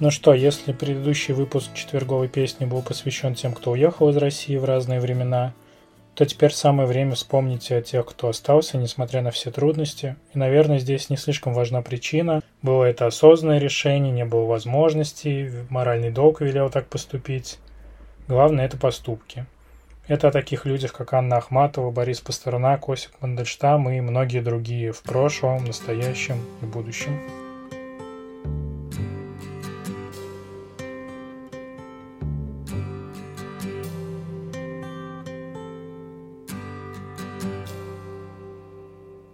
Ну 0.00 0.10
что, 0.10 0.32
если 0.32 0.72
предыдущий 0.72 1.34
выпуск 1.34 1.74
четверговой 1.74 2.28
песни 2.28 2.64
был 2.64 2.80
посвящен 2.80 3.34
тем, 3.34 3.52
кто 3.52 3.72
уехал 3.72 4.08
из 4.08 4.16
России 4.16 4.56
в 4.56 4.64
разные 4.64 4.98
времена, 4.98 5.52
то 6.14 6.24
теперь 6.24 6.52
самое 6.52 6.88
время 6.88 7.14
вспомнить 7.14 7.70
о 7.70 7.82
тех, 7.82 8.06
кто 8.06 8.28
остался, 8.28 8.78
несмотря 8.78 9.20
на 9.20 9.30
все 9.30 9.50
трудности. 9.50 10.16
И, 10.32 10.38
наверное, 10.38 10.78
здесь 10.78 11.10
не 11.10 11.18
слишком 11.18 11.52
важна 11.52 11.82
причина. 11.82 12.42
Было 12.62 12.84
это 12.84 13.06
осознанное 13.06 13.58
решение, 13.58 14.10
не 14.10 14.24
было 14.24 14.46
возможностей, 14.46 15.50
моральный 15.68 16.10
долг 16.10 16.40
велел 16.40 16.70
так 16.70 16.86
поступить. 16.88 17.58
Главное– 18.26 18.64
это 18.66 18.78
поступки. 18.78 19.44
Это 20.08 20.28
о 20.28 20.32
таких 20.32 20.64
людях, 20.64 20.94
как 20.94 21.12
Анна 21.12 21.36
Ахматова, 21.36 21.90
Борис 21.90 22.22
Пастернак, 22.22 22.88
Осип 22.88 23.12
Мандельштам 23.20 23.90
и 23.90 24.00
многие 24.00 24.40
другие 24.40 24.92
в 24.92 25.02
прошлом, 25.02 25.66
настоящем 25.66 26.42
и 26.62 26.64
будущем. 26.64 27.20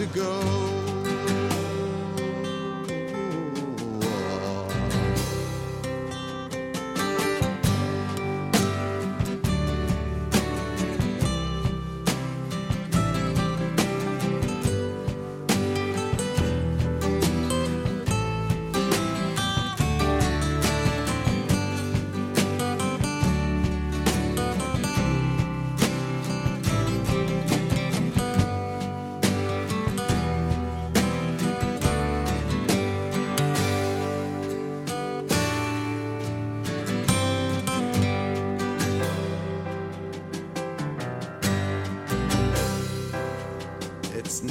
to 0.00 0.06
go. 0.14 0.59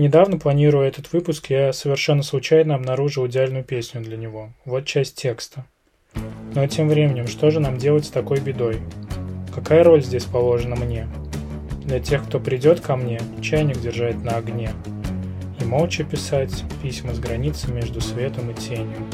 Недавно, 0.00 0.38
планируя 0.38 0.88
этот 0.88 1.12
выпуск, 1.12 1.50
я 1.50 1.74
совершенно 1.74 2.22
случайно 2.22 2.74
обнаружил 2.74 3.26
идеальную 3.26 3.64
песню 3.64 4.00
для 4.00 4.16
него. 4.16 4.48
Вот 4.64 4.86
часть 4.86 5.16
текста. 5.16 5.66
Но 6.54 6.66
тем 6.66 6.88
временем, 6.88 7.26
что 7.26 7.50
же 7.50 7.60
нам 7.60 7.76
делать 7.76 8.06
с 8.06 8.08
такой 8.08 8.40
бедой? 8.40 8.80
Какая 9.54 9.84
роль 9.84 10.02
здесь 10.02 10.24
положена 10.24 10.74
мне? 10.74 11.06
Для 11.84 12.00
тех, 12.00 12.24
кто 12.24 12.40
придет 12.40 12.80
ко 12.80 12.96
мне, 12.96 13.20
чайник 13.42 13.78
держать 13.78 14.24
на 14.24 14.38
огне. 14.38 14.70
И 15.60 15.64
молча 15.64 16.02
писать 16.02 16.64
письма 16.82 17.12
с 17.12 17.18
границей 17.18 17.70
между 17.70 18.00
светом 18.00 18.50
и 18.52 18.54
тенью. 18.54 19.06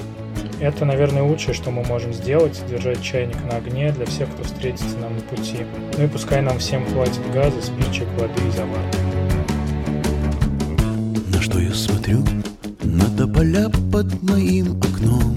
Это, 0.60 0.84
наверное, 0.84 1.24
лучшее, 1.24 1.54
что 1.54 1.72
мы 1.72 1.82
можем 1.82 2.12
сделать, 2.12 2.62
держать 2.70 3.02
чайник 3.02 3.42
на 3.50 3.56
огне 3.56 3.90
для 3.90 4.06
всех, 4.06 4.30
кто 4.30 4.44
встретится 4.44 4.96
нам 4.98 5.16
на 5.16 5.22
пути. 5.22 5.66
Ну 5.98 6.04
и 6.04 6.08
пускай 6.08 6.42
нам 6.42 6.60
всем 6.60 6.86
хватит 6.86 7.28
газа, 7.32 7.60
спичек, 7.60 8.06
воды 8.16 8.40
и 8.46 8.50
заварки. 8.52 9.05
На 13.36 13.42
тополя 13.42 13.68
под 13.92 14.22
моим 14.22 14.78
окном. 14.78 15.36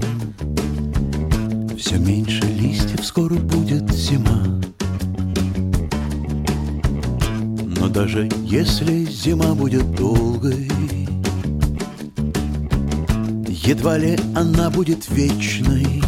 Все 1.76 1.98
меньше 1.98 2.42
листьев, 2.44 3.04
скоро 3.04 3.34
будет 3.34 3.92
зима. 3.92 4.42
Но 7.76 7.88
даже 7.88 8.26
если 8.44 9.04
зима 9.04 9.54
будет 9.54 9.94
долгой 9.96 10.70
Едва 13.48 13.98
ли 13.98 14.18
она 14.34 14.70
будет 14.70 15.06
вечной. 15.10 16.02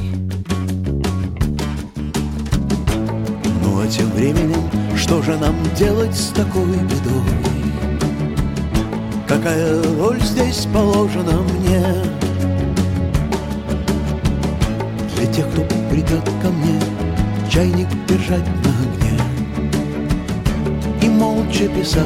Ну 3.63 3.81
а 3.81 3.87
тем 3.87 4.11
временем, 4.13 4.97
что 4.97 5.21
же 5.21 5.37
нам 5.37 5.55
делать 5.77 6.17
с 6.17 6.29
такой 6.29 6.65
бедой? 6.65 7.62
Какая 9.35 9.83
роль 9.99 10.21
здесь 10.21 10.67
положена 10.75 11.41
мне. 11.41 11.83
Для 15.17 15.27
тех, 15.27 15.51
кто 15.51 15.63
придет 15.91 16.23
ко 16.43 16.51
мне 16.51 16.79
Чайник 17.51 17.89
держать 18.07 18.47
на 18.47 18.71
огне 18.83 19.19
И 21.01 21.09
молча 21.09 21.67
писать. 21.69 22.05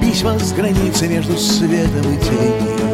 Письма 0.00 0.36
с 0.40 0.52
границы 0.52 1.06
между 1.06 1.38
светом 1.38 2.12
и 2.12 2.18
тенью 2.18 2.91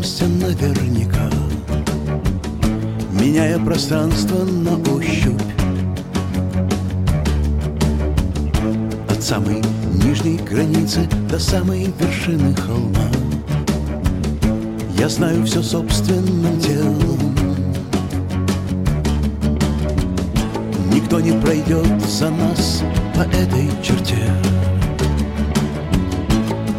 движемся 0.00 0.26
наверняка. 0.26 1.30
Меняя 3.12 3.58
пространство 3.58 4.44
на 4.44 4.76
ощупь. 4.92 5.40
От 9.08 9.22
самой 9.22 9.62
нижней 10.02 10.38
границы 10.38 11.06
до 11.28 11.38
самой 11.38 11.92
вершины 11.98 12.54
холма. 12.54 13.10
Я 14.98 15.08
знаю 15.08 15.44
все 15.46 15.62
собственным 15.62 16.60
телом 16.60 17.18
Никто 20.92 21.20
не 21.20 21.32
пройдет 21.40 21.86
за 22.06 22.28
нас 22.30 22.82
по 23.14 23.22
этой 23.22 23.70
черте 23.82 24.30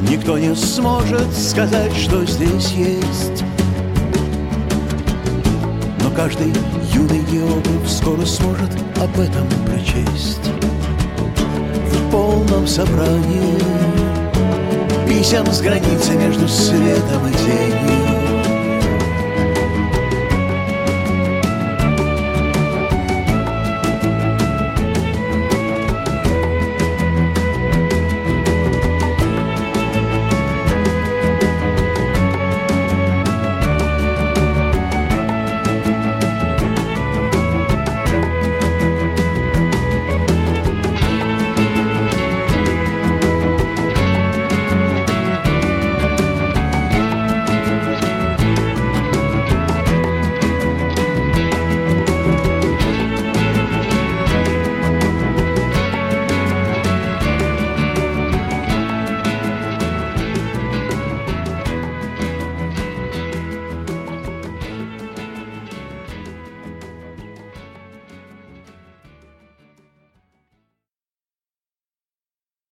Никто 0.10 0.38
не 0.38 0.56
сможет 0.56 1.34
сказать, 1.34 1.96
что 1.96 2.26
здесь 2.26 2.72
есть. 2.72 3.44
Но 6.02 6.10
каждый 6.16 6.54
юный 6.94 7.24
географ 7.32 7.90
скоро 7.90 8.26
сможет 8.26 8.72
об 8.98 9.20
этом 9.20 9.48
прочесть. 9.66 10.52
В 11.92 12.12
полном 12.12 12.68
собрании 12.68 13.58
Писем 15.08 15.46
с 15.46 15.62
границы 15.62 16.14
между 16.14 16.48
светом 16.48 17.28
и 17.28 17.34
тенью 17.34 18.01